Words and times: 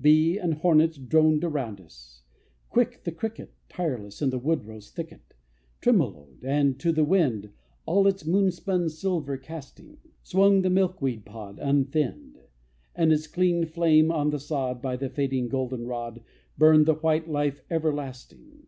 Bee 0.00 0.36
and 0.36 0.54
hornet 0.54 1.08
Droned 1.08 1.44
around 1.44 1.80
us; 1.80 2.24
quick 2.70 3.04
the 3.04 3.12
cricket, 3.12 3.54
Tireless 3.68 4.20
in 4.20 4.30
the 4.30 4.38
wood 4.40 4.64
rose 4.64 4.90
thicket, 4.90 5.32
Tremoloed; 5.80 6.44
and, 6.44 6.76
to 6.80 6.90
the 6.90 7.04
wind 7.04 7.52
All 7.84 8.08
its 8.08 8.24
moon 8.26 8.50
spun 8.50 8.88
silver 8.88 9.36
casting, 9.36 9.98
Swung 10.24 10.62
the 10.62 10.70
milk 10.70 11.00
weed 11.00 11.24
pod 11.24 11.60
unthinned; 11.60 12.36
And, 12.96 13.12
its 13.12 13.28
clean 13.28 13.64
flame 13.64 14.10
on 14.10 14.30
the 14.30 14.40
sod 14.40 14.82
By 14.82 14.96
the 14.96 15.08
fading 15.08 15.46
golden 15.48 15.86
rod, 15.86 16.20
Burned 16.58 16.86
the 16.86 16.94
white 16.94 17.28
life 17.30 17.62
everlasting. 17.70 18.66